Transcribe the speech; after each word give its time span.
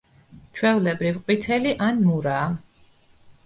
ჩვეულებრივ 0.59 1.21
ყვითელი 1.29 1.77
ან 1.91 2.03
მურაა. 2.09 2.51